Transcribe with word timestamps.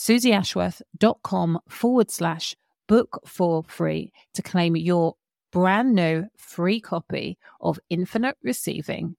suzyashworth.com 0.00 1.58
forward 1.68 2.10
slash 2.10 2.56
book 2.88 3.20
for 3.26 3.62
free 3.64 4.10
to 4.32 4.40
claim 4.40 4.74
your 4.74 5.16
brand 5.52 5.94
new 5.94 6.24
free 6.38 6.80
copy 6.80 7.36
of 7.60 7.78
Infinite 7.90 8.38
Receiving. 8.42 9.16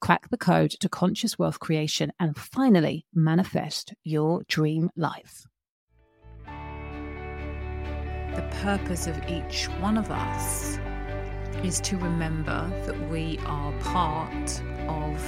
Crack 0.00 0.30
the 0.30 0.38
code 0.38 0.70
to 0.78 0.88
conscious 0.88 1.40
wealth 1.40 1.58
creation 1.58 2.12
and 2.20 2.36
finally 2.36 3.04
manifest 3.12 3.94
your 4.04 4.44
dream 4.46 4.90
life. 4.94 5.44
The 8.36 8.48
purpose 8.62 9.08
of 9.08 9.18
each 9.28 9.64
one 9.80 9.98
of 9.98 10.08
us 10.08 10.78
is 11.64 11.80
to 11.80 11.96
remember 11.96 12.70
that 12.86 13.10
we 13.10 13.40
are 13.44 13.72
part 13.80 14.62
of 14.86 15.20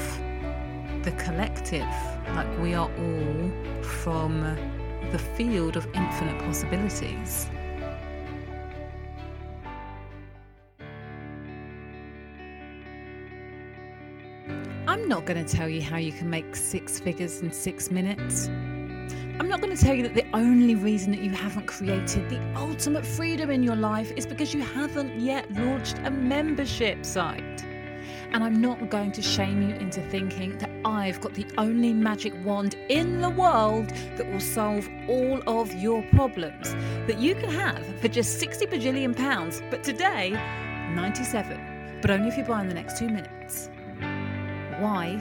the 1.02 1.12
collective, 1.18 1.82
like 2.34 2.58
we 2.60 2.74
are 2.74 2.88
all 2.88 3.82
from 3.82 4.56
the 5.12 5.18
field 5.18 5.76
of 5.76 5.86
infinite 5.94 6.38
possibilities. 6.40 7.48
I'm 14.86 15.08
not 15.08 15.24
going 15.24 15.44
to 15.44 15.56
tell 15.56 15.68
you 15.68 15.82
how 15.82 15.96
you 15.96 16.12
can 16.12 16.30
make 16.30 16.54
six 16.54 17.00
figures 17.00 17.40
in 17.40 17.52
six 17.52 17.90
minutes. 17.90 18.48
I'm 19.40 19.48
not 19.48 19.60
going 19.60 19.76
to 19.76 19.82
tell 19.82 19.94
you 19.94 20.02
that 20.04 20.14
the 20.14 20.26
only 20.34 20.76
reason 20.76 21.10
that 21.12 21.20
you 21.20 21.30
haven't 21.30 21.66
created 21.66 22.30
the 22.30 22.40
ultimate 22.56 23.04
freedom 23.04 23.50
in 23.50 23.62
your 23.62 23.76
life 23.76 24.12
is 24.16 24.26
because 24.26 24.54
you 24.54 24.62
haven't 24.62 25.20
yet 25.20 25.50
launched 25.52 25.98
a 26.04 26.10
membership 26.10 27.04
site. 27.04 27.64
And 28.32 28.44
I'm 28.44 28.60
not 28.60 28.90
going 28.90 29.12
to 29.12 29.22
shame 29.22 29.68
you 29.68 29.74
into 29.74 30.00
thinking 30.02 30.56
that 30.58 30.70
I've 30.94 31.20
got 31.20 31.34
the 31.34 31.46
only 31.58 31.92
magic 31.92 32.32
wand 32.44 32.76
in 32.88 33.20
the 33.20 33.28
world 33.28 33.88
that 34.16 34.30
will 34.30 34.38
solve 34.38 34.88
all 35.08 35.42
of 35.48 35.74
your 35.74 36.04
problems 36.12 36.72
that 37.08 37.18
you 37.18 37.34
can 37.34 37.50
have 37.50 37.84
for 38.00 38.06
just 38.06 38.38
60 38.38 38.66
bajillion 38.66 39.14
pounds, 39.14 39.60
but 39.70 39.82
today, 39.82 40.30
97, 40.94 41.98
but 42.00 42.12
only 42.12 42.28
if 42.28 42.38
you 42.38 42.44
buy 42.44 42.60
in 42.62 42.68
the 42.68 42.74
next 42.74 42.96
two 42.96 43.08
minutes. 43.08 43.70
Why? 44.78 45.20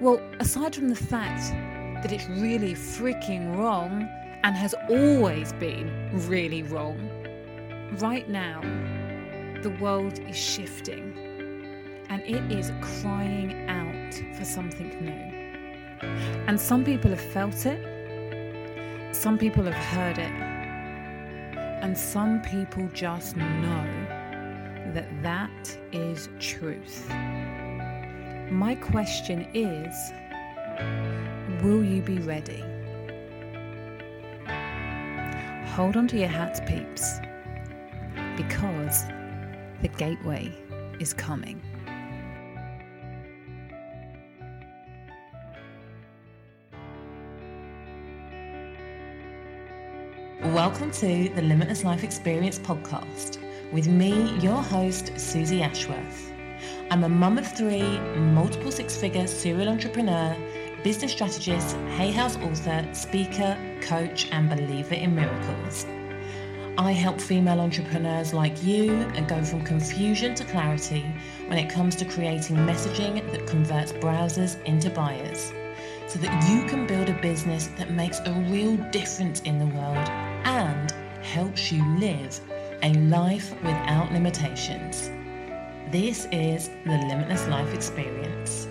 Well, 0.00 0.18
aside 0.40 0.74
from 0.74 0.88
the 0.88 0.96
fact 0.96 1.52
that 2.02 2.10
it's 2.10 2.26
really 2.28 2.72
freaking 2.72 3.54
wrong 3.54 4.08
and 4.44 4.56
has 4.56 4.74
always 4.88 5.52
been 5.52 6.10
really 6.26 6.62
wrong, 6.62 6.98
right 7.98 8.28
now, 8.30 8.62
the 9.62 9.76
world 9.78 10.18
is 10.20 10.36
shifting 10.36 11.14
and 12.08 12.22
it 12.22 12.50
is 12.50 12.72
crying 12.80 13.68
out 13.68 13.87
for 14.36 14.44
something 14.44 14.88
new. 15.04 16.08
And 16.46 16.60
some 16.60 16.84
people 16.84 17.10
have 17.10 17.20
felt 17.20 17.66
it, 17.66 19.14
some 19.14 19.38
people 19.38 19.64
have 19.64 19.74
heard 19.74 20.18
it, 20.18 20.32
and 21.82 21.96
some 21.96 22.42
people 22.42 22.88
just 22.92 23.36
know 23.36 23.86
that 24.94 25.08
that 25.22 25.78
is 25.92 26.28
truth. 26.38 27.08
My 28.50 28.74
question 28.74 29.46
is 29.54 29.94
Will 31.62 31.84
you 31.84 32.02
be 32.02 32.18
ready? 32.18 32.64
Hold 35.74 35.96
on 35.96 36.08
to 36.08 36.18
your 36.18 36.28
hats, 36.28 36.60
peeps, 36.66 37.20
because 38.36 39.04
the 39.82 39.88
gateway 39.96 40.52
is 40.98 41.12
coming. 41.12 41.60
Welcome 50.68 50.90
to 50.90 51.30
the 51.30 51.40
Limitless 51.40 51.82
Life 51.82 52.04
Experience 52.04 52.58
podcast 52.58 53.38
with 53.72 53.88
me, 53.88 54.38
your 54.40 54.62
host, 54.62 55.18
Suzy 55.18 55.62
Ashworth. 55.62 56.30
I'm 56.90 57.04
a 57.04 57.08
mum 57.08 57.38
of 57.38 57.50
three, 57.56 57.98
multiple 58.18 58.70
six 58.70 58.94
figure 58.94 59.26
serial 59.26 59.70
entrepreneur 59.70 60.36
business 60.84 61.12
strategist, 61.12 61.74
Hay 61.96 62.10
House 62.10 62.36
author, 62.36 62.86
speaker, 62.92 63.56
coach, 63.80 64.28
and 64.30 64.50
believer 64.50 64.94
in 64.94 65.14
miracles. 65.14 65.86
I 66.76 66.92
help 66.92 67.18
female 67.18 67.60
entrepreneurs 67.60 68.34
like 68.34 68.62
you 68.62 69.10
go 69.26 69.42
from 69.42 69.64
confusion 69.64 70.34
to 70.34 70.44
clarity 70.44 71.06
when 71.46 71.56
it 71.56 71.70
comes 71.70 71.96
to 71.96 72.04
creating 72.04 72.56
messaging 72.56 73.14
that 73.32 73.46
converts 73.46 73.92
browsers 73.92 74.62
into 74.64 74.90
buyers 74.90 75.50
so 76.06 76.18
that 76.18 76.50
you 76.50 76.66
can 76.66 76.86
build 76.86 77.08
a 77.08 77.18
business 77.22 77.68
that 77.78 77.90
makes 77.90 78.18
a 78.20 78.32
real 78.50 78.76
difference 78.90 79.40
in 79.40 79.58
the 79.58 79.66
world 79.74 80.27
helps 81.38 81.70
you 81.70 81.84
live 82.00 82.40
a 82.82 82.92
life 82.94 83.52
without 83.62 84.10
limitations. 84.10 85.08
This 85.92 86.26
is 86.32 86.68
the 86.84 86.98
Limitless 87.10 87.46
Life 87.46 87.72
Experience. 87.72 88.66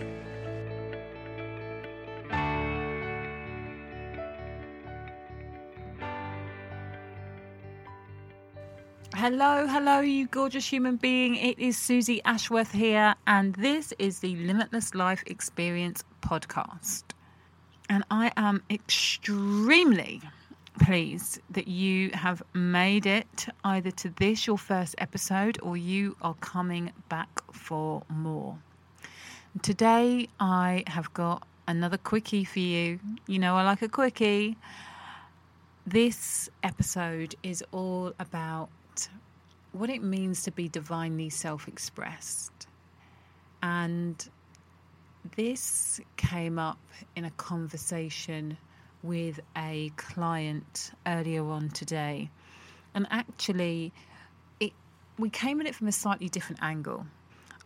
Hello, 9.16 9.66
hello, 9.66 10.02
you 10.02 10.28
gorgeous 10.28 10.68
human 10.68 10.98
being. 10.98 11.36
It 11.36 11.58
is 11.58 11.78
Suzy 11.78 12.22
Ashworth 12.26 12.74
here, 12.74 13.16
and 13.28 13.56
this 13.56 13.94
is 13.98 14.20
the 14.20 14.36
Limitless 14.36 14.94
Life 14.94 15.24
Experience 15.28 16.04
podcast. 16.22 17.04
And 17.88 18.04
I 18.12 18.34
am 18.36 18.62
extremely 18.70 20.22
pleased 20.80 21.40
that 21.50 21.68
you 21.68 22.10
have 22.14 22.42
made 22.54 23.06
it 23.06 23.48
either 23.64 23.92
to 23.92 24.10
this, 24.18 24.48
your 24.48 24.58
first 24.58 24.96
episode, 24.98 25.60
or 25.62 25.78
you 25.78 26.16
are 26.22 26.36
coming 26.36 26.92
back 27.10 27.30
for 27.52 28.04
more. 28.10 28.58
Today, 29.62 30.28
I 30.40 30.84
have 30.88 31.14
got 31.14 31.48
another 31.68 31.98
quickie 31.98 32.44
for 32.44 32.60
you. 32.60 33.00
You 33.28 33.40
know, 33.40 33.56
I 33.56 33.64
like 33.64 33.82
a 33.82 33.90
quickie. 33.90 34.58
This 35.86 36.50
episode 36.64 37.36
is 37.44 37.64
all 37.72 38.14
about 38.20 38.70
what 39.72 39.90
it 39.90 40.04
means 40.04 40.44
to 40.44 40.52
be 40.52 40.68
divinely 40.68 41.30
self 41.30 41.68
expressed. 41.68 42.68
And 43.62 44.28
this 45.36 46.00
came 46.16 46.60
up 46.60 46.80
in 47.16 47.26
a 47.26 47.32
conversation 47.32 48.58
with 49.04 49.40
a 49.56 49.92
client 49.96 50.92
earlier 51.06 51.46
on 51.46 51.70
today. 51.70 52.30
And 52.94 53.08
actually, 53.10 53.94
it, 54.60 54.74
we 55.18 55.30
came 55.30 55.62
at 55.62 55.68
it 55.68 55.76
from 55.76 55.88
a 55.88 55.92
slightly 55.92 56.30
different 56.30 56.62
angle. 56.62 57.06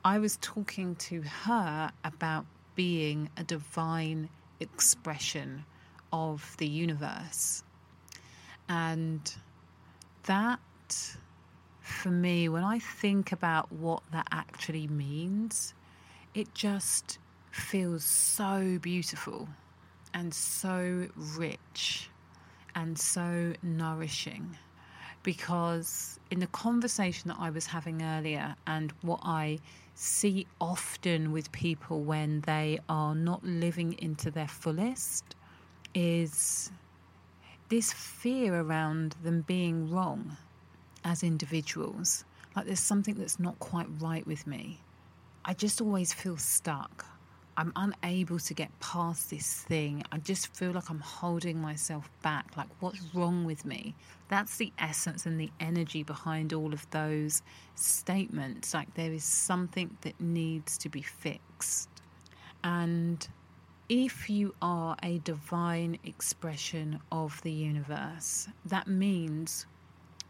I 0.03 0.19
was 0.19 0.37
talking 0.41 0.95
to 0.95 1.21
her 1.21 1.91
about 2.03 2.45
being 2.75 3.29
a 3.37 3.43
divine 3.43 4.29
expression 4.59 5.63
of 6.11 6.55
the 6.57 6.67
universe. 6.67 7.63
And 8.67 9.33
that 10.23 10.59
for 11.81 12.09
me, 12.09 12.49
when 12.49 12.63
I 12.63 12.79
think 12.79 13.31
about 13.31 13.71
what 13.71 14.01
that 14.11 14.27
actually 14.31 14.87
means, 14.87 15.73
it 16.33 16.53
just 16.53 17.19
feels 17.51 18.03
so 18.03 18.79
beautiful 18.81 19.49
and 20.13 20.33
so 20.33 21.07
rich 21.37 22.09
and 22.75 22.97
so 22.97 23.53
nourishing. 23.63 24.57
Because 25.23 26.19
in 26.31 26.39
the 26.39 26.47
conversation 26.47 27.27
that 27.29 27.37
I 27.39 27.49
was 27.51 27.67
having 27.67 28.01
earlier, 28.01 28.55
and 28.65 28.91
what 29.01 29.19
I 29.23 29.59
see 29.93 30.47
often 30.59 31.31
with 31.31 31.51
people 31.51 32.01
when 32.01 32.41
they 32.41 32.79
are 32.89 33.13
not 33.13 33.43
living 33.43 33.93
into 33.99 34.31
their 34.31 34.47
fullest, 34.47 35.35
is 35.93 36.71
this 37.69 37.93
fear 37.93 38.61
around 38.61 39.15
them 39.23 39.41
being 39.41 39.91
wrong 39.91 40.37
as 41.03 41.23
individuals. 41.23 42.25
Like 42.55 42.65
there's 42.65 42.79
something 42.79 43.15
that's 43.15 43.39
not 43.39 43.59
quite 43.59 43.87
right 43.99 44.25
with 44.25 44.45
me. 44.47 44.81
I 45.45 45.53
just 45.53 45.81
always 45.81 46.13
feel 46.13 46.37
stuck. 46.37 47.05
I'm 47.61 47.73
unable 47.75 48.39
to 48.39 48.53
get 48.55 48.71
past 48.79 49.29
this 49.29 49.61
thing. 49.61 50.01
I 50.11 50.17
just 50.17 50.47
feel 50.55 50.71
like 50.71 50.89
I'm 50.89 50.99
holding 50.99 51.61
myself 51.61 52.09
back. 52.23 52.57
Like, 52.57 52.69
what's 52.79 52.99
wrong 53.13 53.45
with 53.45 53.65
me? 53.65 53.93
That's 54.29 54.57
the 54.57 54.73
essence 54.79 55.27
and 55.27 55.39
the 55.39 55.51
energy 55.59 56.01
behind 56.01 56.53
all 56.53 56.73
of 56.73 56.89
those 56.89 57.43
statements. 57.75 58.73
Like, 58.73 58.91
there 58.95 59.13
is 59.13 59.23
something 59.23 59.95
that 60.01 60.19
needs 60.19 60.75
to 60.79 60.89
be 60.89 61.03
fixed. 61.03 61.87
And 62.63 63.27
if 63.89 64.27
you 64.27 64.55
are 64.63 64.97
a 65.03 65.19
divine 65.19 65.99
expression 66.03 66.99
of 67.11 67.39
the 67.43 67.51
universe, 67.51 68.47
that 68.65 68.87
means 68.87 69.67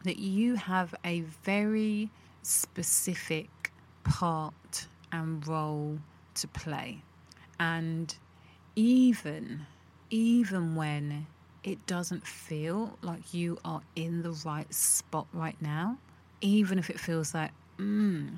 that 0.04 0.20
you 0.20 0.56
have 0.56 0.94
a 1.06 1.22
very 1.44 2.10
specific 2.42 3.72
part 4.04 4.88
and 5.14 5.48
role 5.48 5.98
to 6.36 6.48
play. 6.50 7.02
And 7.62 8.16
even, 8.76 9.68
even 10.10 10.76
when 10.76 11.28
it 11.64 11.86
doesn't 11.86 12.26
feel 12.26 12.98
like 13.04 13.36
you 13.36 13.60
are 13.64 13.82
in 13.96 14.24
the 14.24 14.32
right 14.44 14.74
spot 14.74 15.28
right 15.32 15.62
now, 15.62 16.00
even 16.42 16.80
if 16.80 16.90
it 16.90 17.00
feels 17.00 17.36
like, 17.36 17.52
hmm, 17.78 18.30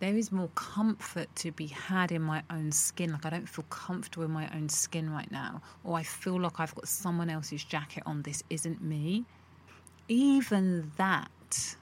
there 0.00 0.14
is 0.14 0.30
more 0.30 0.50
comfort 0.54 1.34
to 1.36 1.50
be 1.50 1.68
had 1.68 2.12
in 2.12 2.20
my 2.20 2.42
own 2.50 2.70
skin. 2.70 3.10
Like 3.10 3.24
I 3.24 3.30
don't 3.30 3.48
feel 3.48 3.64
comfortable 3.70 4.26
in 4.26 4.32
my 4.32 4.48
own 4.54 4.68
skin 4.68 5.10
right 5.10 5.30
now, 5.30 5.62
or 5.82 5.96
I 5.96 6.02
feel 6.02 6.38
like 6.38 6.60
I've 6.60 6.74
got 6.74 6.86
someone 6.86 7.30
else's 7.30 7.64
jacket 7.64 8.02
on. 8.04 8.20
This 8.20 8.42
isn't 8.50 8.82
me 8.82 9.24
even 10.08 10.90
that 10.96 11.76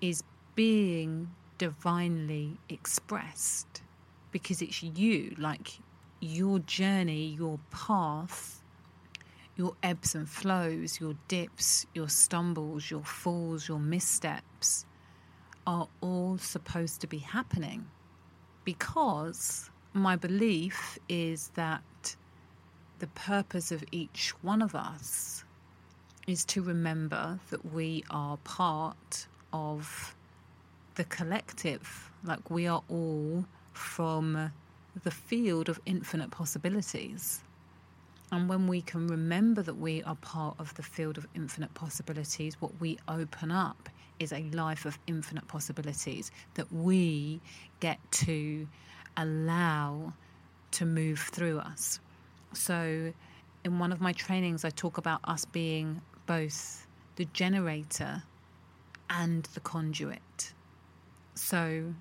is 0.00 0.22
being 0.54 1.30
divinely 1.58 2.58
expressed 2.68 3.82
because 4.30 4.60
it's 4.60 4.82
you, 4.82 5.34
like 5.38 5.78
your 6.24 6.58
journey, 6.60 7.36
your 7.38 7.58
path, 7.70 8.62
your 9.56 9.74
ebbs 9.82 10.14
and 10.14 10.28
flows, 10.28 10.98
your 10.98 11.14
dips, 11.28 11.86
your 11.92 12.08
stumbles, 12.08 12.90
your 12.90 13.04
falls, 13.04 13.68
your 13.68 13.78
missteps 13.78 14.86
are 15.66 15.86
all 16.00 16.38
supposed 16.38 17.00
to 17.02 17.06
be 17.06 17.18
happening 17.18 17.86
because 18.64 19.70
my 19.92 20.16
belief 20.16 20.98
is 21.08 21.48
that 21.54 22.16
the 23.00 23.06
purpose 23.08 23.70
of 23.70 23.84
each 23.92 24.32
one 24.42 24.62
of 24.62 24.74
us 24.74 25.44
is 26.26 26.44
to 26.46 26.62
remember 26.62 27.38
that 27.50 27.72
we 27.72 28.02
are 28.08 28.38
part 28.38 29.26
of 29.52 30.16
the 30.94 31.04
collective. 31.04 32.10
Like 32.24 32.50
we 32.50 32.66
are 32.66 32.82
all 32.88 33.44
from 33.72 34.52
the 35.02 35.10
field 35.10 35.68
of 35.68 35.80
infinite 35.86 36.30
possibilities. 36.30 37.40
And 38.30 38.48
when 38.48 38.66
we 38.66 38.82
can 38.82 39.06
remember 39.06 39.62
that 39.62 39.76
we 39.76 40.02
are 40.04 40.16
part 40.16 40.56
of 40.58 40.74
the 40.74 40.82
field 40.82 41.18
of 41.18 41.26
infinite 41.34 41.72
possibilities, 41.74 42.60
what 42.60 42.72
we 42.80 42.98
open 43.08 43.50
up 43.50 43.88
is 44.18 44.32
a 44.32 44.42
life 44.52 44.84
of 44.86 44.98
infinite 45.06 45.46
possibilities 45.48 46.30
that 46.54 46.72
we 46.72 47.40
get 47.80 47.98
to 48.10 48.66
allow 49.16 50.12
to 50.72 50.86
move 50.86 51.20
through 51.20 51.58
us. 51.58 52.00
So, 52.52 53.12
in 53.64 53.78
one 53.78 53.92
of 53.92 54.00
my 54.00 54.12
trainings, 54.12 54.64
I 54.64 54.70
talk 54.70 54.98
about 54.98 55.20
us 55.24 55.44
being 55.44 56.00
both 56.26 56.86
the 57.16 57.24
generator 57.26 58.22
and 59.10 59.44
the 59.54 59.60
conduit. 59.60 60.52
So, 61.34 61.94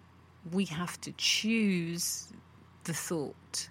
we 0.51 0.65
have 0.65 0.99
to 1.01 1.11
choose 1.13 2.33
the 2.83 2.93
thought. 2.93 3.69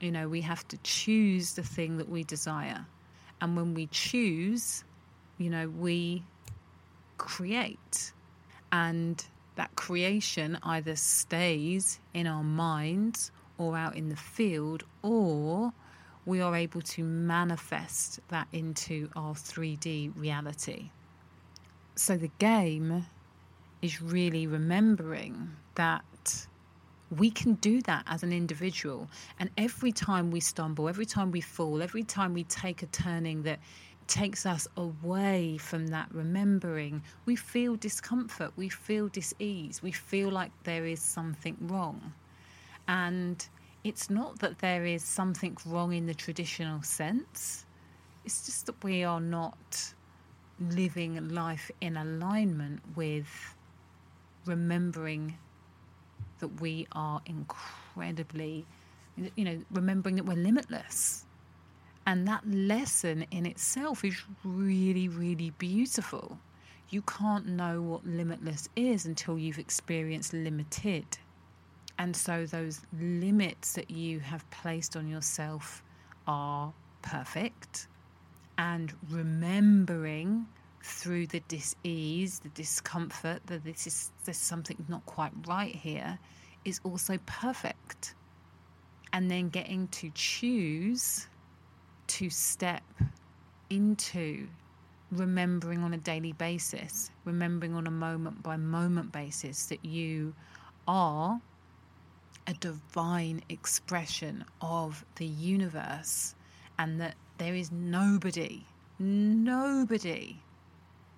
You 0.00 0.12
know, 0.12 0.28
we 0.28 0.40
have 0.42 0.66
to 0.68 0.76
choose 0.78 1.54
the 1.54 1.62
thing 1.62 1.96
that 1.98 2.08
we 2.08 2.24
desire. 2.24 2.86
And 3.40 3.56
when 3.56 3.74
we 3.74 3.86
choose, 3.86 4.84
you 5.38 5.50
know, 5.50 5.68
we 5.68 6.24
create. 7.16 8.12
And 8.70 9.24
that 9.56 9.74
creation 9.76 10.58
either 10.62 10.94
stays 10.94 11.98
in 12.14 12.26
our 12.26 12.44
minds 12.44 13.32
or 13.56 13.76
out 13.76 13.96
in 13.96 14.08
the 14.08 14.16
field, 14.16 14.84
or 15.02 15.72
we 16.26 16.40
are 16.40 16.54
able 16.54 16.82
to 16.82 17.02
manifest 17.02 18.20
that 18.28 18.46
into 18.52 19.08
our 19.16 19.34
3D 19.34 20.12
reality. 20.16 20.90
So 21.96 22.16
the 22.16 22.30
game 22.38 23.06
is 23.82 24.00
really 24.00 24.46
remembering 24.46 25.50
that 25.74 26.04
we 27.16 27.30
can 27.30 27.54
do 27.54 27.80
that 27.82 28.04
as 28.06 28.22
an 28.22 28.32
individual. 28.32 29.08
And 29.38 29.50
every 29.56 29.92
time 29.92 30.30
we 30.30 30.40
stumble, 30.40 30.88
every 30.88 31.06
time 31.06 31.30
we 31.30 31.40
fall, 31.40 31.82
every 31.82 32.04
time 32.04 32.34
we 32.34 32.44
take 32.44 32.82
a 32.82 32.86
turning 32.86 33.42
that 33.44 33.60
takes 34.06 34.46
us 34.46 34.66
away 34.76 35.58
from 35.58 35.88
that 35.88 36.08
remembering, 36.12 37.02
we 37.26 37.36
feel 37.36 37.76
discomfort, 37.76 38.52
we 38.56 38.68
feel 38.68 39.08
dis 39.08 39.34
ease, 39.38 39.82
we 39.82 39.92
feel 39.92 40.30
like 40.30 40.50
there 40.64 40.86
is 40.86 41.00
something 41.00 41.56
wrong. 41.60 42.12
And 42.88 43.46
it's 43.84 44.10
not 44.10 44.38
that 44.40 44.58
there 44.58 44.84
is 44.84 45.04
something 45.04 45.56
wrong 45.66 45.92
in 45.92 46.06
the 46.06 46.14
traditional 46.14 46.82
sense, 46.82 47.66
it's 48.24 48.46
just 48.46 48.66
that 48.66 48.82
we 48.82 49.04
are 49.04 49.20
not 49.20 49.94
living 50.70 51.28
life 51.28 51.70
in 51.80 51.96
alignment 51.96 52.80
with 52.96 53.54
remembering 54.44 55.36
that 56.38 56.60
we 56.60 56.86
are 56.92 57.20
incredibly, 57.26 58.66
you 59.36 59.44
know, 59.44 59.58
remembering 59.70 60.16
that 60.16 60.24
we're 60.24 60.36
limitless. 60.36 61.24
And 62.06 62.26
that 62.26 62.46
lesson 62.48 63.26
in 63.30 63.44
itself 63.44 64.04
is 64.04 64.22
really, 64.42 65.08
really 65.08 65.50
beautiful. 65.58 66.38
You 66.90 67.02
can't 67.02 67.46
know 67.46 67.82
what 67.82 68.06
limitless 68.06 68.68
is 68.76 69.04
until 69.04 69.38
you've 69.38 69.58
experienced 69.58 70.32
limited. 70.32 71.04
And 71.98 72.16
so 72.16 72.46
those 72.46 72.80
limits 72.98 73.72
that 73.74 73.90
you 73.90 74.20
have 74.20 74.48
placed 74.50 74.96
on 74.96 75.06
yourself 75.06 75.82
are 76.26 76.72
perfect. 77.02 77.88
And 78.56 78.92
remembering 79.10 80.46
through 80.82 81.26
the 81.26 81.40
dis-ease, 81.48 82.40
the 82.40 82.48
discomfort 82.50 83.46
that 83.46 83.64
this 83.64 83.86
is 83.86 84.10
there's 84.24 84.36
something 84.36 84.76
not 84.88 85.04
quite 85.06 85.32
right 85.46 85.74
here 85.74 86.18
is 86.64 86.80
also 86.84 87.18
perfect. 87.26 88.14
And 89.12 89.30
then 89.30 89.48
getting 89.48 89.88
to 89.88 90.10
choose 90.14 91.28
to 92.08 92.30
step 92.30 92.82
into 93.70 94.46
remembering 95.10 95.82
on 95.82 95.94
a 95.94 95.98
daily 95.98 96.32
basis, 96.32 97.10
remembering 97.24 97.74
on 97.74 97.86
a 97.86 97.90
moment 97.90 98.42
by 98.42 98.56
moment 98.56 99.12
basis 99.12 99.66
that 99.66 99.84
you 99.84 100.34
are 100.86 101.40
a 102.46 102.54
divine 102.54 103.42
expression 103.48 104.44
of 104.60 105.04
the 105.16 105.26
universe 105.26 106.34
and 106.78 107.00
that 107.00 107.14
there 107.38 107.54
is 107.54 107.70
nobody, 107.72 108.64
nobody 108.98 110.40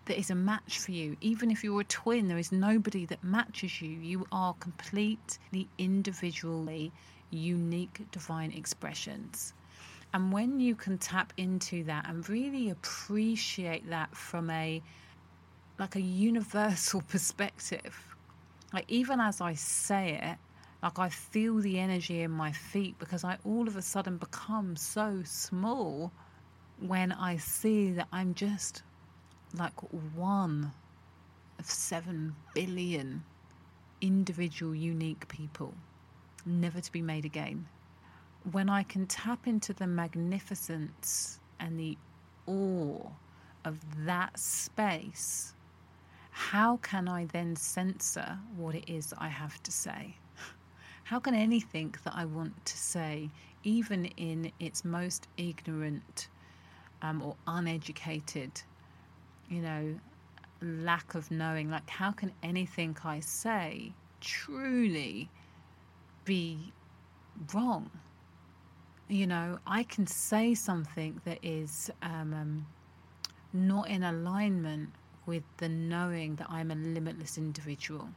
that 0.07 0.19
is 0.19 0.31
a 0.31 0.35
match 0.35 0.79
for 0.79 0.93
you. 0.93 1.17
Even 1.21 1.51
if 1.51 1.63
you're 1.63 1.81
a 1.81 1.85
twin, 1.85 2.29
there 2.29 2.39
is 2.39 2.53
nobody 2.53 3.07
that 3.07 3.23
matches 3.23 3.81
you. 3.81 3.91
You 3.91 4.27
are 4.33 4.55
completely 4.55 5.69
individually 5.79 6.93
unique 7.31 8.11
divine 8.11 8.53
expressions. 8.53 9.53
And 10.13 10.33
when 10.33 10.59
you 10.59 10.75
can 10.75 10.99
tap 10.99 11.33
into 11.37 11.85
that 11.85 12.09
and 12.09 12.29
really 12.29 12.71
appreciate 12.71 13.89
that 13.91 14.15
from 14.17 14.51
a 14.51 14.83
like 15.79 15.97
a 15.97 16.01
universal 16.01 17.01
perspective, 17.09 18.17
like 18.73 18.85
even 18.89 19.21
as 19.21 19.41
I 19.41 19.55
say 19.55 20.19
it, 20.23 20.39
like 20.83 20.99
I 20.99 21.09
feel 21.09 21.57
the 21.57 21.79
energy 21.79 22.23
in 22.23 22.31
my 22.31 22.53
feet 22.53 22.99
because 22.99 23.23
I 23.23 23.39
all 23.45 23.69
of 23.69 23.77
a 23.77 23.83
sudden 23.83 24.17
become 24.17 24.77
so 24.77 25.23
small 25.25 26.11
when 26.81 27.13
I 27.13 27.37
see 27.37 27.93
that 27.93 28.09
I'm 28.13 28.35
just 28.35 28.83
like 29.55 29.79
one 30.15 30.73
of 31.59 31.67
seven 31.67 32.35
billion 32.55 33.23
individual, 34.01 34.75
unique 34.75 35.29
people, 35.29 35.75
never 36.47 36.81
to 36.81 36.93
be 36.93 37.03
made 37.03 37.25
again. 37.25 37.67
When 38.53 38.69
I 38.71 38.83
can 38.85 39.07
tap 39.07 39.47
into 39.47 39.73
the 39.73 39.87
magnificence 39.87 41.41
and 41.59 41.79
the 41.79 41.99
awe 42.47 43.09
of 43.65 43.79
that 44.07 44.39
space, 44.39 45.55
how 46.31 46.79
can 46.79 47.09
I 47.09 47.27
then 47.27 47.57
censor 47.57 48.39
what 48.57 48.75
it 48.75 48.89
is 48.89 49.13
I 49.19 49.29
have 49.29 49.63
to 49.65 49.73
say? 49.73 50.17
How 51.05 51.19
can 51.19 51.35
anything 51.35 51.95
that 52.05 52.15
I 52.15 52.25
want 52.25 52.65
to 52.65 52.77
say, 52.79 53.31
even 53.65 54.07
in 54.17 54.53
its 54.61 54.85
most 54.85 55.27
ignorant 55.37 56.29
um, 57.03 57.21
or 57.21 57.37
uneducated 57.47 58.63
you 59.51 59.61
know, 59.61 59.95
lack 60.63 61.15
of 61.15 61.31
knowing. 61.31 61.71
Like, 61.71 61.91
how 61.91 62.13
can 62.13 62.33
anything 62.43 62.97
I 63.05 63.21
say 63.21 63.93
truly 64.21 65.29
be 66.25 66.73
wrong? 67.53 67.91
You 69.09 69.27
know, 69.27 69.59
I 69.67 69.83
can 69.83 70.07
say 70.07 70.55
something 70.55 71.21
that 71.25 71.39
is 71.43 71.91
um, 72.03 72.33
um, 72.33 72.67
not 73.53 73.89
in 73.89 74.05
alignment 74.05 74.91
with 75.27 75.43
the 75.59 75.69
knowing 75.69 76.37
that 76.37 76.47
I'm 76.49 76.71
a 76.71 76.77
limitless 76.77 77.37
individual. 77.37 78.09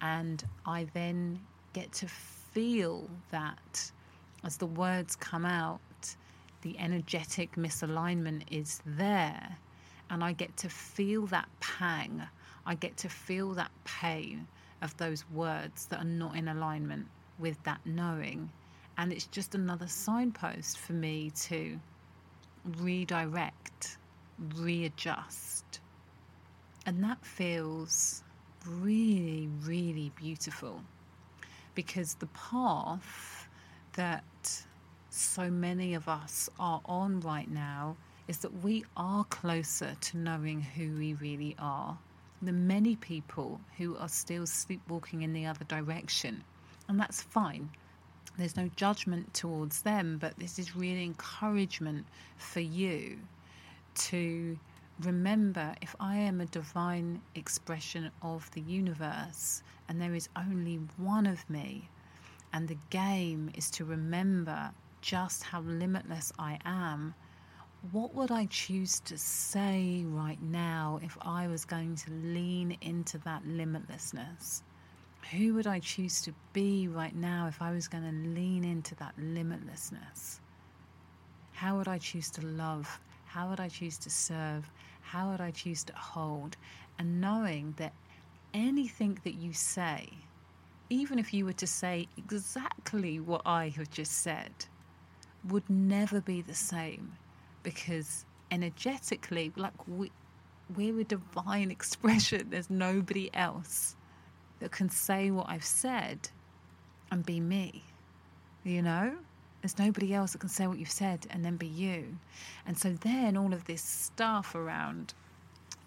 And 0.00 0.42
I 0.66 0.88
then 0.94 1.40
get 1.72 1.92
to 1.92 2.08
feel 2.08 3.08
that 3.30 3.92
as 4.42 4.56
the 4.56 4.66
words 4.66 5.14
come 5.14 5.46
out, 5.46 5.80
the 6.62 6.76
energetic 6.78 7.54
misalignment 7.54 8.42
is 8.50 8.82
there 8.84 9.56
and 10.12 10.22
I 10.22 10.32
get 10.32 10.54
to 10.58 10.68
feel 10.68 11.26
that 11.28 11.48
pang. 11.60 12.22
I 12.66 12.74
get 12.74 12.98
to 12.98 13.08
feel 13.08 13.54
that 13.54 13.70
pain 13.84 14.46
of 14.82 14.94
those 14.98 15.24
words 15.30 15.86
that 15.86 16.00
are 16.00 16.04
not 16.04 16.36
in 16.36 16.48
alignment 16.48 17.06
with 17.38 17.60
that 17.62 17.80
knowing. 17.86 18.50
And 18.98 19.10
it's 19.10 19.24
just 19.24 19.54
another 19.54 19.88
signpost 19.88 20.78
for 20.78 20.92
me 20.92 21.32
to 21.44 21.80
redirect, 22.78 23.96
readjust. 24.56 25.80
And 26.84 27.02
that 27.02 27.24
feels 27.24 28.22
really, 28.68 29.48
really 29.62 30.12
beautiful 30.14 30.82
because 31.74 32.14
the 32.14 32.26
path 32.26 33.48
that 33.94 34.62
so 35.08 35.50
many 35.50 35.94
of 35.94 36.06
us 36.06 36.50
are 36.60 36.82
on 36.84 37.20
right 37.20 37.50
now 37.50 37.96
is 38.28 38.38
that 38.38 38.62
we 38.62 38.84
are 38.96 39.24
closer 39.24 39.94
to 40.00 40.16
knowing 40.18 40.60
who 40.60 40.96
we 40.96 41.14
really 41.14 41.56
are 41.58 41.98
than 42.40 42.66
many 42.66 42.96
people 42.96 43.60
who 43.78 43.96
are 43.96 44.08
still 44.08 44.46
sleepwalking 44.46 45.22
in 45.22 45.32
the 45.32 45.46
other 45.46 45.64
direction. 45.64 46.42
And 46.88 46.98
that's 46.98 47.22
fine. 47.22 47.70
There's 48.38 48.56
no 48.56 48.70
judgment 48.76 49.34
towards 49.34 49.82
them, 49.82 50.18
but 50.18 50.38
this 50.38 50.58
is 50.58 50.74
really 50.74 51.04
encouragement 51.04 52.06
for 52.36 52.60
you 52.60 53.18
to 53.94 54.58
remember 55.00 55.74
if 55.82 55.94
I 56.00 56.16
am 56.16 56.40
a 56.40 56.46
divine 56.46 57.20
expression 57.34 58.10
of 58.22 58.50
the 58.52 58.60
universe 58.62 59.62
and 59.88 60.00
there 60.00 60.14
is 60.14 60.28
only 60.36 60.76
one 60.96 61.26
of 61.26 61.48
me, 61.50 61.88
and 62.52 62.68
the 62.68 62.78
game 62.90 63.50
is 63.54 63.70
to 63.72 63.84
remember 63.84 64.70
just 65.00 65.42
how 65.42 65.60
limitless 65.60 66.32
I 66.38 66.58
am, 66.64 67.14
what 67.90 68.14
would 68.14 68.30
I 68.30 68.46
choose 68.46 69.00
to 69.00 69.18
say 69.18 70.04
right 70.06 70.40
now 70.40 71.00
if 71.02 71.18
I 71.20 71.48
was 71.48 71.64
going 71.64 71.96
to 71.96 72.12
lean 72.12 72.76
into 72.80 73.18
that 73.18 73.42
limitlessness? 73.44 74.62
Who 75.32 75.54
would 75.54 75.66
I 75.66 75.80
choose 75.80 76.22
to 76.22 76.34
be 76.52 76.86
right 76.86 77.14
now 77.14 77.48
if 77.48 77.60
I 77.60 77.72
was 77.72 77.88
going 77.88 78.04
to 78.04 78.28
lean 78.28 78.62
into 78.62 78.94
that 78.96 79.16
limitlessness? 79.18 80.38
How 81.50 81.76
would 81.76 81.88
I 81.88 81.98
choose 81.98 82.30
to 82.30 82.46
love? 82.46 83.00
How 83.26 83.50
would 83.50 83.58
I 83.58 83.68
choose 83.68 83.98
to 83.98 84.10
serve? 84.10 84.70
How 85.00 85.30
would 85.30 85.40
I 85.40 85.50
choose 85.50 85.82
to 85.84 85.92
hold? 85.96 86.56
And 87.00 87.20
knowing 87.20 87.74
that 87.78 87.94
anything 88.54 89.18
that 89.24 89.34
you 89.34 89.52
say, 89.52 90.08
even 90.88 91.18
if 91.18 91.34
you 91.34 91.44
were 91.44 91.52
to 91.54 91.66
say 91.66 92.06
exactly 92.16 93.18
what 93.18 93.42
I 93.44 93.70
have 93.70 93.90
just 93.90 94.12
said, 94.12 94.52
would 95.48 95.68
never 95.68 96.20
be 96.20 96.42
the 96.42 96.54
same 96.54 97.16
because 97.62 98.24
energetically, 98.50 99.52
like 99.56 99.72
we, 99.88 100.10
we're 100.76 101.00
a 101.00 101.04
divine 101.04 101.70
expression. 101.78 102.48
There's 102.50 102.70
nobody 102.70 103.30
else 103.34 103.96
that 104.60 104.70
can 104.70 104.88
say 104.88 105.30
what 105.30 105.48
I've 105.48 105.64
said 105.64 106.28
and 107.10 107.24
be 107.24 107.40
me. 107.40 107.82
You 108.64 108.82
know? 108.82 109.14
There's 109.60 109.78
nobody 109.78 110.12
else 110.12 110.32
that 110.32 110.38
can 110.38 110.48
say 110.48 110.66
what 110.66 110.78
you've 110.78 110.90
said 110.90 111.26
and 111.30 111.44
then 111.44 111.56
be 111.56 111.68
you. 111.68 112.16
And 112.66 112.76
so 112.76 112.92
then 112.92 113.36
all 113.36 113.52
of 113.52 113.64
this 113.64 113.82
stuff 113.82 114.54
around 114.54 115.14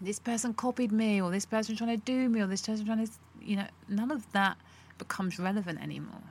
this 0.01 0.19
person 0.19 0.53
copied 0.53 0.91
me 0.91 1.21
or 1.21 1.31
this 1.31 1.45
person 1.45 1.75
trying 1.75 1.97
to 1.97 2.05
do 2.05 2.29
me 2.29 2.41
or 2.41 2.47
this 2.47 2.61
person 2.61 2.85
trying 2.85 3.05
to, 3.05 3.11
you 3.41 3.57
know, 3.57 3.67
none 3.89 4.11
of 4.11 4.29
that 4.31 4.57
becomes 4.97 5.39
relevant 5.39 5.81
anymore. 5.81 6.21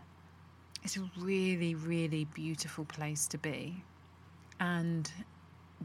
It's 0.83 0.97
a 0.97 1.11
really, 1.19 1.75
really 1.75 2.27
beautiful 2.27 2.85
place 2.85 3.27
to 3.29 3.39
be. 3.39 3.83
And 4.61 5.11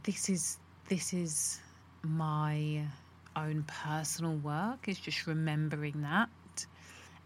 this 0.03 0.29
is 0.29 0.57
this 0.87 1.13
is 1.13 1.59
my 2.03 2.85
own 3.35 3.63
personal 3.67 4.35
work 4.37 4.87
is 4.87 4.99
just 4.99 5.27
remembering 5.27 6.01
that. 6.01 6.29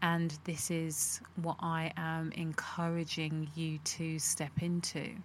And 0.02 0.38
this 0.44 0.70
is 0.70 1.22
what 1.42 1.58
I 1.60 1.94
am 1.96 2.32
encouraging 2.34 3.50
you 3.56 3.80
to 3.80 4.20
step 4.20 4.52
into. 4.62 5.16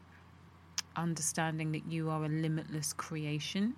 Understanding 0.96 1.72
that 1.72 1.86
you 1.86 2.10
are 2.10 2.24
a 2.24 2.28
limitless 2.28 2.92
creation 2.92 3.74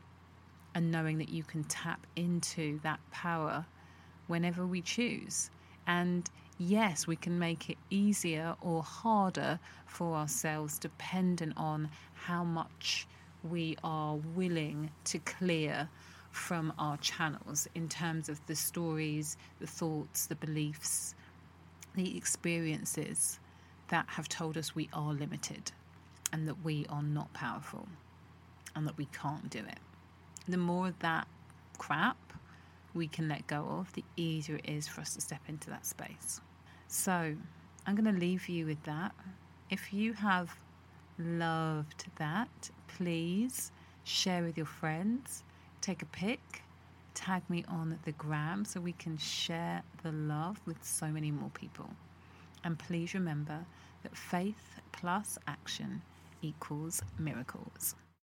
and 0.75 0.91
knowing 0.91 1.19
that 1.19 1.31
you 1.31 1.43
can 1.43 1.65
tap 1.65 2.07
into 2.17 2.79
that 2.83 3.01
power 3.11 3.65
whenever 4.27 4.67
we 4.67 4.83
choose. 4.83 5.51
And 5.87 6.29
yes 6.59 7.07
we 7.07 7.17
can 7.17 7.39
make 7.39 7.71
it 7.71 7.79
easier 7.89 8.55
or 8.61 8.83
harder 8.83 9.59
for 9.87 10.15
ourselves 10.15 10.79
dependent 10.79 11.55
on 11.57 11.89
how 12.13 12.45
much 12.45 13.07
we 13.49 13.77
are 13.83 14.17
willing 14.35 14.91
to 15.05 15.19
clear 15.21 15.89
from 16.31 16.73
our 16.79 16.97
channels 16.99 17.69
in 17.75 17.89
terms 17.89 18.29
of 18.29 18.45
the 18.47 18.55
stories, 18.55 19.37
the 19.61 19.67
thoughts, 19.67 20.27
the 20.27 20.37
beliefs, 20.37 21.15
the 21.95 22.17
experiences 22.17 23.41
that 23.89 24.07
have 24.09 24.29
told 24.29 24.57
us 24.57 24.75
we 24.75 24.89
are 24.93 25.13
limited 25.13 25.73
and 26.33 26.47
that 26.47 26.65
we 26.65 26.87
are 26.89 27.03
not 27.03 27.33
powerful 27.33 27.89
and 28.77 28.87
that 28.87 28.97
we 28.97 29.07
can't 29.07 29.51
do 29.51 29.59
it. 29.59 29.79
The 30.49 30.57
more 30.57 30.89
of 30.89 30.99
that 31.01 31.27
crap 31.79 32.17
we 32.95 33.09
can 33.09 33.29
let 33.29 33.47
go 33.47 33.67
of, 33.69 33.93
the 33.93 34.05
easier 34.17 34.57
it 34.57 34.69
is 34.69 34.87
for 34.87 35.01
us 35.01 35.15
to 35.15 35.21
step 35.21 35.41
into 35.49 35.71
that 35.71 35.87
space. 35.87 36.41
So, 36.89 37.35
I'm 37.87 37.95
going 37.95 38.13
to 38.13 38.21
leave 38.21 38.49
you 38.49 38.67
with 38.67 38.83
that. 38.85 39.15
If 39.71 39.93
you 39.93 40.13
have 40.15 40.57
loved 41.21 42.07
that, 42.17 42.71
please 42.89 43.71
share 44.05 44.43
with 44.43 44.57
your 44.57 44.67
friends, 44.67 45.45
take 45.81 46.03
a 46.03 46.07
pic, 46.07 46.63
tag 47.15 47.43
me 47.49 47.65
on 47.69 47.99
the 48.05 48.13
gram 48.13 48.65
so 48.65 48.81
we 48.81 48.93
can 48.93 49.17
share 49.19 49.83
the 50.03 50.13
love 50.13 50.61
with 50.67 50.83
so 50.83 51.07
many 51.09 51.31
more 51.31 51.51
people. 51.51 51.89
And 52.65 52.79
please 52.79 53.15
remember 53.15 53.65
that 54.03 54.17
faith 54.17 54.81
plus 54.93 55.39
action 55.47 56.03
equals 56.43 57.03
miracles. 57.19 57.95